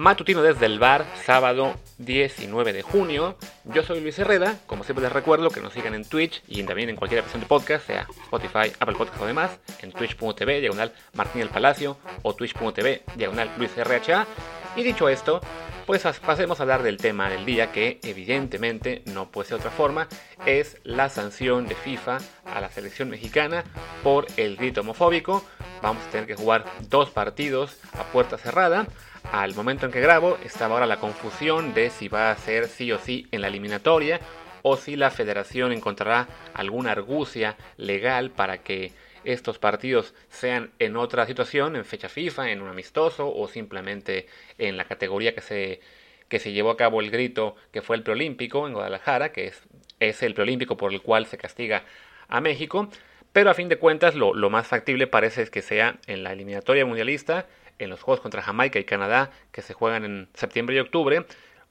[0.00, 3.36] Matutino desde el bar, sábado 19 de junio.
[3.64, 6.88] Yo soy Luis Herrera, como siempre les recuerdo que nos sigan en Twitch y también
[6.88, 11.42] en cualquier aplicación de podcast, sea Spotify, Apple Podcast o demás, en twitch.tv, diagonal Martín
[11.42, 14.26] el Palacio o twitch.tv, diagonal Luis RHA.
[14.74, 15.42] Y dicho esto,
[15.84, 20.08] pues pasemos a hablar del tema del día que evidentemente no puede ser otra forma,
[20.46, 23.64] es la sanción de FIFA a la selección mexicana
[24.02, 25.44] por el grito homofóbico.
[25.82, 28.86] Vamos a tener que jugar dos partidos a puerta cerrada.
[29.32, 32.90] Al momento en que grabo estaba ahora la confusión de si va a ser sí
[32.90, 34.18] o sí en la eliminatoria
[34.62, 41.26] o si la federación encontrará alguna argucia legal para que estos partidos sean en otra
[41.26, 44.26] situación, en fecha FIFA, en un amistoso o simplemente
[44.58, 45.80] en la categoría que se,
[46.28, 49.62] que se llevó a cabo el grito que fue el preolímpico en Guadalajara, que es,
[50.00, 51.84] es el preolímpico por el cual se castiga
[52.26, 52.88] a México.
[53.32, 56.84] Pero a fin de cuentas lo, lo más factible parece que sea en la eliminatoria
[56.84, 57.46] mundialista,
[57.80, 61.26] en los juegos contra Jamaica y Canadá, que se juegan en septiembre y octubre,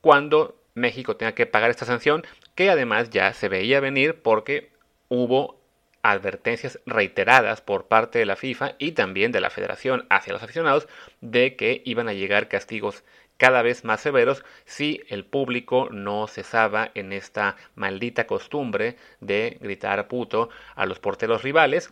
[0.00, 2.24] cuando México tenga que pagar esta sanción,
[2.54, 4.70] que además ya se veía venir porque
[5.08, 5.60] hubo
[6.02, 10.86] advertencias reiteradas por parte de la FIFA y también de la Federación hacia los aficionados
[11.22, 13.04] de que iban a llegar castigos
[13.38, 20.06] cada vez más severos si el público no cesaba en esta maldita costumbre de gritar
[20.06, 21.90] puto a los porteros rivales.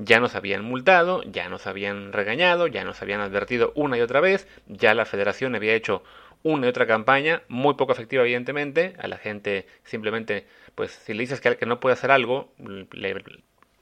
[0.00, 4.20] Ya nos habían multado, ya nos habían regañado, ya nos habían advertido una y otra
[4.20, 6.04] vez, ya la federación había hecho
[6.44, 11.20] una y otra campaña, muy poco efectiva evidentemente, a la gente simplemente, pues si le
[11.22, 12.52] dices que, no puede hacer algo,
[12.92, 13.24] le,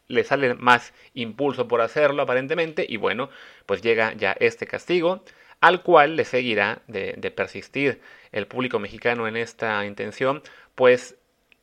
[0.09, 3.29] le sale más impulso por hacerlo aparentemente, y bueno,
[3.67, 5.23] pues llega ya este castigo,
[5.61, 8.01] al cual le seguirá de persistir
[8.33, 10.43] el público mexicano en esta intención,
[10.75, 11.17] pues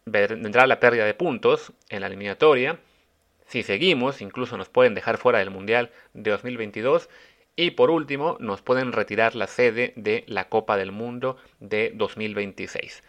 [0.06, 2.80] vendrá la pérdida de puntos en la eliminatoria,
[3.48, 7.10] si seguimos, incluso nos pueden dejar fuera del Mundial de 2022
[7.56, 13.04] y por último, nos pueden retirar la sede de la Copa del Mundo de 2026.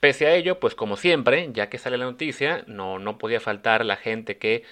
[0.00, 3.84] Pese a ello, pues como siempre, ya que sale la noticia, no, no podía faltar
[3.84, 4.64] la gente que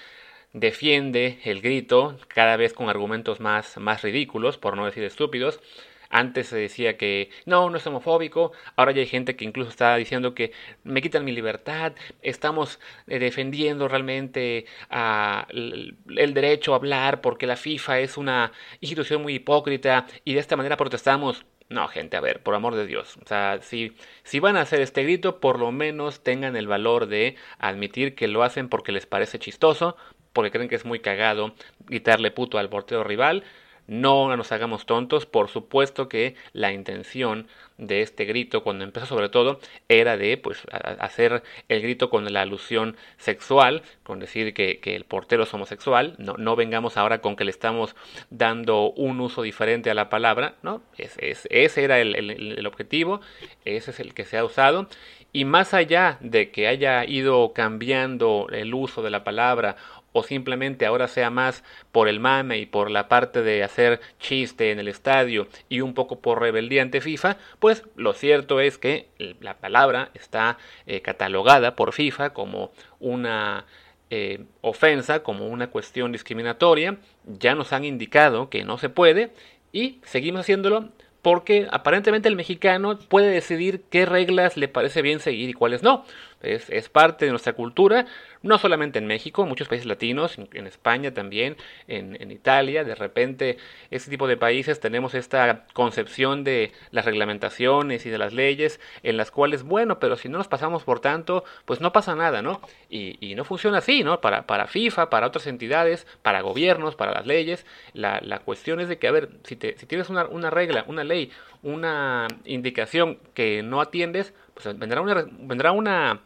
[0.53, 5.59] defiende el grito, cada vez con argumentos más, más ridículos, por no decir estúpidos,
[6.09, 8.51] antes se decía que no, no es homofóbico.
[8.75, 10.51] Ahora ya hay gente que incluso está diciendo que
[10.83, 11.93] me quitan mi libertad.
[12.21, 19.21] Estamos eh, defendiendo realmente a el derecho a hablar porque la FIFA es una institución
[19.21, 21.45] muy hipócrita y de esta manera protestamos.
[21.69, 23.17] No, gente, a ver, por amor de Dios.
[23.23, 23.93] O sea, si,
[24.23, 28.27] si van a hacer este grito, por lo menos tengan el valor de admitir que
[28.27, 29.95] lo hacen porque les parece chistoso,
[30.33, 31.53] porque creen que es muy cagado
[31.85, 33.43] gritarle puto al portero rival
[33.89, 39.29] no nos hagamos tontos, por supuesto que la intención de este grito, cuando empezó sobre
[39.29, 40.61] todo, era de pues
[40.99, 46.35] hacer el grito con la alusión sexual, con decir que, el portero es homosexual, no,
[46.37, 47.95] no, vengamos ahora con que le estamos
[48.29, 50.81] dando un uso diferente a la palabra, ¿no?
[50.97, 53.21] ese era el, el objetivo,
[53.65, 54.87] ese es el que se ha usado,
[55.31, 59.75] y más allá de que haya ido cambiando el uso de la palabra
[60.11, 64.71] o simplemente ahora sea más por el mame y por la parte de hacer chiste
[64.71, 69.07] en el estadio y un poco por rebeldía ante FIFA, pues lo cierto es que
[69.39, 73.65] la palabra está eh, catalogada por FIFA como una
[74.09, 79.31] eh, ofensa, como una cuestión discriminatoria, ya nos han indicado que no se puede
[79.71, 80.89] y seguimos haciéndolo
[81.21, 86.05] porque aparentemente el mexicano puede decidir qué reglas le parece bien seguir y cuáles no.
[86.41, 88.05] Es, es, parte de nuestra cultura,
[88.41, 91.57] no solamente en México, muchos países latinos, en, España también,
[91.87, 93.57] en, en, Italia, de repente
[93.91, 99.17] este tipo de países tenemos esta concepción de las reglamentaciones y de las leyes en
[99.17, 102.61] las cuales, bueno, pero si no nos pasamos por tanto, pues no pasa nada, ¿no?
[102.89, 104.21] Y, y no funciona así, ¿no?
[104.21, 108.87] Para, para FIFA, para otras entidades, para gobiernos, para las leyes, la, la cuestión es
[108.87, 111.31] de que, a ver, si, te, si tienes una, una regla, una ley,
[111.63, 116.21] una indicación que no atiendes, pues vendrá una, vendrá una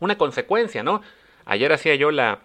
[0.00, 1.02] una consecuencia, ¿no?
[1.44, 2.40] Ayer hacía yo la,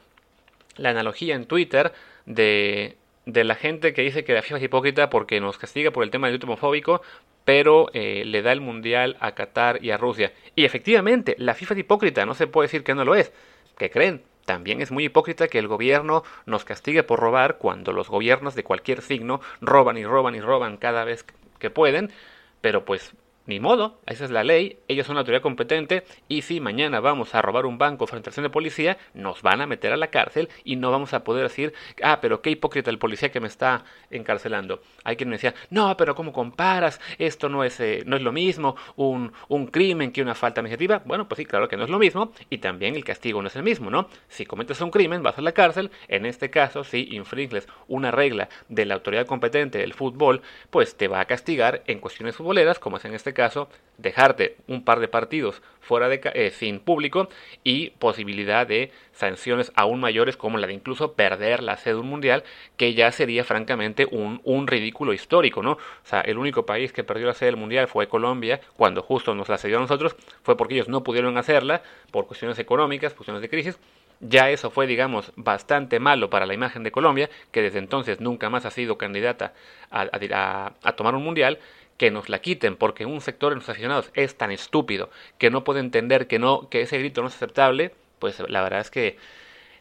[0.77, 1.93] la analogía en Twitter
[2.25, 2.95] de,
[3.25, 6.11] de la gente que dice que la FIFA es hipócrita porque nos castiga por el
[6.11, 7.01] tema del homofóbico,
[7.45, 10.33] pero eh, le da el mundial a Qatar y a Rusia.
[10.55, 13.31] Y efectivamente, la FIFA es hipócrita, no se puede decir que no lo es.
[13.77, 14.23] ¿Qué creen?
[14.45, 18.63] También es muy hipócrita que el gobierno nos castigue por robar cuando los gobiernos de
[18.63, 21.25] cualquier signo roban y roban y roban cada vez
[21.59, 22.11] que pueden,
[22.59, 23.13] pero pues
[23.45, 27.35] ni modo, esa es la ley, ellos son la autoridad competente y si mañana vamos
[27.35, 30.07] a robar un banco frente a estación de policía, nos van a meter a la
[30.07, 33.47] cárcel y no vamos a poder decir, ah, pero qué hipócrita el policía que me
[33.47, 34.81] está encarcelando.
[35.03, 37.01] Hay quien me decía, no, pero ¿cómo comparas?
[37.17, 41.01] Esto no es, eh, no es lo mismo, un, un crimen que una falta administrativa.
[41.05, 43.55] Bueno, pues sí, claro que no es lo mismo y también el castigo no es
[43.55, 44.07] el mismo, ¿no?
[44.29, 48.49] Si cometes un crimen, vas a la cárcel, en este caso, si infringes una regla
[48.69, 52.97] de la autoridad competente del fútbol, pues te va a castigar en cuestiones futboleras, como
[52.97, 57.29] es en este caso, dejarte un par de partidos fuera de eh, sin público
[57.63, 62.43] y posibilidad de sanciones aún mayores como la de incluso perder la sede un mundial,
[62.77, 65.73] que ya sería francamente un, un ridículo histórico, ¿no?
[65.73, 69.35] O sea, el único país que perdió la sede del mundial fue Colombia, cuando justo
[69.35, 73.41] nos la cedió a nosotros, fue porque ellos no pudieron hacerla por cuestiones económicas, cuestiones
[73.41, 73.77] de crisis,
[74.25, 78.49] ya eso fue, digamos, bastante malo para la imagen de Colombia, que desde entonces nunca
[78.49, 79.53] más ha sido candidata
[79.91, 81.59] a, a tomar un mundial
[81.97, 85.63] que nos la quiten porque un sector de los aficionados es tan estúpido que no
[85.63, 89.17] puede entender que no que ese grito no es aceptable, pues la verdad es que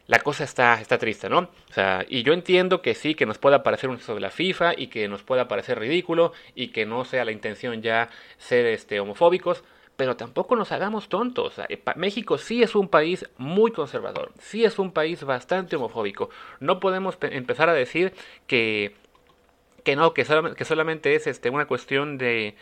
[0.07, 1.39] la cosa está, está triste, ¿no?
[1.39, 4.31] O sea, y yo entiendo que sí, que nos pueda parecer un exceso de la
[4.31, 8.65] FIFA y que nos pueda parecer ridículo y que no sea la intención ya ser
[8.65, 9.63] este, homofóbicos,
[9.95, 11.55] pero tampoco nos hagamos tontos.
[11.95, 16.29] México sí es un país muy conservador, sí es un país bastante homofóbico.
[16.59, 18.13] No podemos empezar a decir
[18.47, 18.95] que
[19.83, 22.55] que no, que solamente, que solamente es este, una cuestión de,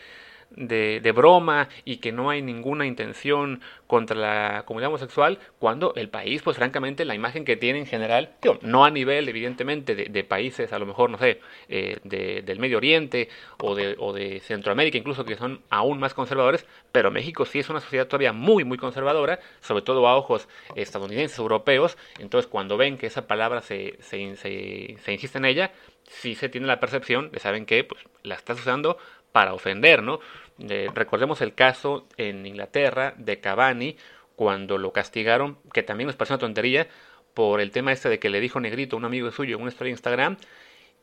[0.56, 6.40] de, broma y que no hay ninguna intención contra la comunidad homosexual, cuando el país,
[6.42, 8.30] pues francamente, la imagen que tiene en general,
[8.62, 12.78] no a nivel, evidentemente, de, países, a lo mejor, no sé, eh, de, del Medio
[12.78, 13.28] Oriente
[13.58, 17.68] o de, o de Centroamérica, incluso que son aún más conservadores, pero México sí es
[17.68, 22.96] una sociedad todavía muy, muy conservadora, sobre todo a ojos estadounidenses, europeos, entonces cuando ven
[22.96, 25.72] que esa palabra se, se, se, se insiste en ella,
[26.06, 27.84] sí se tiene la percepción de, ¿saben qué?
[27.84, 28.98] Pues la estás usando
[29.32, 30.20] para ofender, ¿no?
[30.58, 33.96] Eh, recordemos el caso en Inglaterra de Cavani,
[34.36, 36.88] cuando lo castigaron, que también nos pareció una tontería,
[37.34, 39.70] por el tema este de que le dijo negrito a un amigo suyo en una
[39.70, 40.36] historia de Instagram.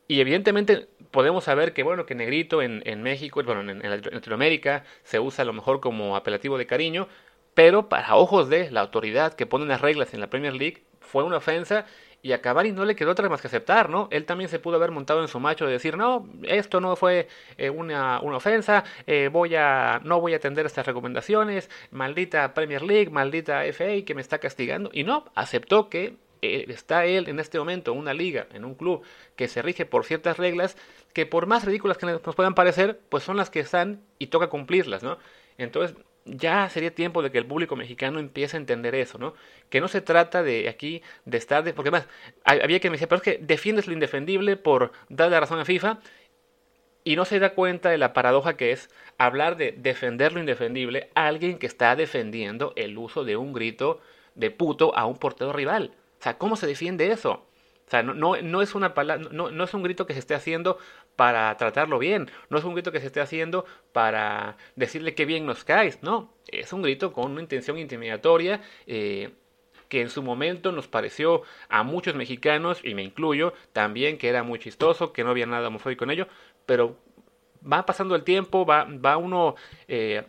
[0.06, 4.84] Y evidentemente podemos saber que, bueno, que negrito en, en México, bueno, en, en Latinoamérica
[5.04, 7.08] se usa a lo mejor como apelativo de cariño,
[7.54, 11.24] pero para ojos de la autoridad que pone las reglas en la Premier League fue
[11.24, 11.86] una ofensa
[12.22, 14.08] y a Cavani no le quedó otra más que aceptar, ¿no?
[14.10, 17.28] Él también se pudo haber montado en su macho de decir, no, esto no fue
[17.56, 22.82] eh, una, una, ofensa, eh, voy a, no voy a atender estas recomendaciones, maldita Premier
[22.82, 24.90] League, maldita FA que me está castigando.
[24.92, 28.74] Y no, aceptó que eh, está él en este momento en una liga, en un
[28.74, 29.02] club
[29.36, 30.76] que se rige por ciertas reglas
[31.12, 34.48] que por más ridículas que nos puedan parecer, pues son las que están y toca
[34.48, 35.18] cumplirlas, ¿no?
[35.58, 35.96] Entonces,
[36.36, 39.34] ya sería tiempo de que el público mexicano empiece a entender eso, ¿no?
[39.68, 42.06] Que no se trata de aquí de estar de, porque más
[42.44, 45.64] había que me decía, pero es que defiendes lo indefendible por dar la razón a
[45.64, 46.00] FIFA
[47.04, 51.10] y no se da cuenta de la paradoja que es hablar de defender lo indefendible
[51.14, 54.00] a alguien que está defendiendo el uso de un grito
[54.34, 55.92] de puto a un portero rival.
[56.18, 57.46] O sea, ¿cómo se defiende eso?
[57.86, 60.20] O sea, no, no, no es una palabra, no, no, es un grito que se
[60.20, 60.78] esté haciendo
[61.20, 65.44] para tratarlo bien, no es un grito que se esté haciendo para decirle que bien
[65.44, 69.28] nos caes, no, es un grito con una intención intimidatoria eh,
[69.90, 74.42] que en su momento nos pareció a muchos mexicanos, y me incluyo, también que era
[74.42, 76.26] muy chistoso, que no había nada homofóbico en ello,
[76.64, 76.96] pero
[77.70, 79.56] va pasando el tiempo, va, va uno...
[79.88, 80.24] Eh,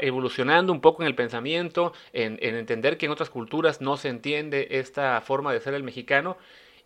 [0.00, 4.08] evolucionando un poco en el pensamiento, en, en, entender que en otras culturas no se
[4.08, 6.38] entiende esta forma de ser el mexicano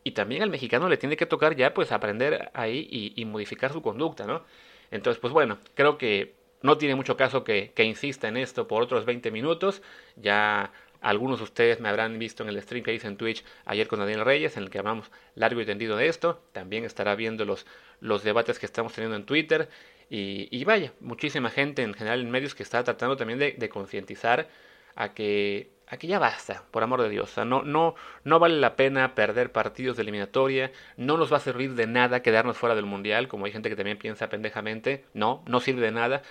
[0.05, 3.83] y también al mexicano le tiene que tocar ya pues aprender ahí y, modificar su
[3.83, 4.45] conducta, ¿no?
[4.91, 8.83] Entonces, pues bueno, creo que no tiene mucho caso que, que, insista en esto por
[8.83, 9.83] otros 20 minutos.
[10.17, 13.87] Ya algunos de ustedes me habrán visto en el stream que hice en Twitch ayer
[13.87, 16.43] con Daniel Reyes, en el que hablamos largo y tendido de esto.
[16.53, 17.67] También estará viendo los,
[18.01, 19.69] los debates que estamos teniendo en Twitter.
[20.11, 24.49] Y, y vaya, muchísima gente en general en medios que está tratando también de concientizar
[24.95, 27.31] a que aquí ya basta, por amor de Dios.
[27.31, 31.39] O sea, no, no, no vale la pena perder partidos de eliminatoria, no nos va
[31.39, 35.05] a servir de nada quedarnos fuera del Mundial, como hay gente que también piensa pendejamente.
[35.15, 36.23] No, no sirve de nada.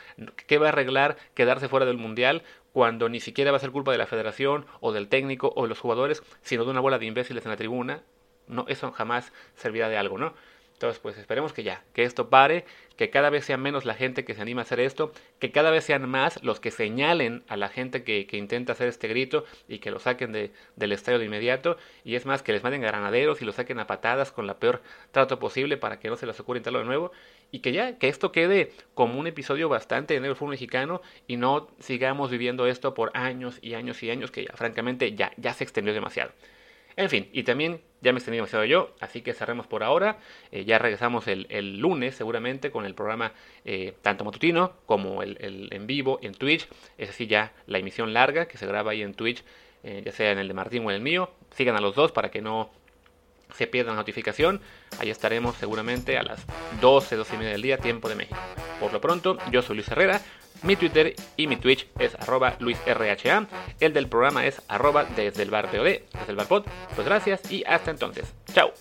[0.48, 3.92] ¿Qué va a arreglar quedarse fuera del Mundial cuando ni siquiera va a ser culpa
[3.92, 7.06] de la federación o del técnico o de los jugadores, sino de una bola de
[7.06, 8.02] imbéciles en la tribuna?
[8.48, 10.34] No, eso jamás servirá de algo, ¿no?
[10.78, 12.64] Entonces, pues esperemos que ya, que esto pare,
[12.98, 15.72] que cada vez sea menos la gente que se anima a hacer esto, que cada
[15.72, 19.44] vez sean más los que señalen a la gente que, que intenta hacer este grito
[19.68, 22.82] y que lo saquen de, del estadio de inmediato, y es más, que les manden
[22.82, 26.28] granaderos y lo saquen a patadas con la peor trato posible para que no se
[26.28, 27.12] les ocurra intentarlo de nuevo,
[27.50, 31.38] y que ya, que esto quede como un episodio bastante en el fútbol mexicano y
[31.38, 35.56] no sigamos viviendo esto por años y años y años, que ya, francamente ya, ya
[35.56, 36.34] se extendió demasiado.
[36.98, 40.20] En fin, y también Ya me extendí demasiado yo, así que cerremos por ahora.
[40.52, 43.34] Eh, ya regresamos el, lunes seguramente con el programa
[43.66, 46.68] eh, tanto matutino como el, en vivo en Twitch.
[47.00, 49.44] Es así ya la emisión larga que se graba ahí en Twitch,
[49.84, 51.32] eh, ya sea en el de Martín o en el mío.
[51.56, 52.70] Sigan a los dos para que no
[53.56, 54.62] se pierda la notificación.
[55.00, 56.46] Ahí estaremos seguramente a las
[56.82, 58.40] 12, 12 y media del día, tiempo de México.
[58.80, 60.22] Por lo pronto, yo soy Luis Herrera.
[60.64, 63.48] Mi Twitter y mi Twitch es arroba luisrha.
[63.80, 66.66] El del programa es arroba desde el bar desde el bar pod.
[66.96, 68.34] Pues gracias y hasta entonces.
[68.54, 68.72] Chao.